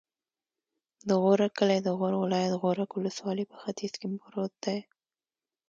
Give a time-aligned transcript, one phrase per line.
[1.07, 4.79] د غورک کلی د غور ولایت، غورک ولسوالي په ختیځ کې پروت دی.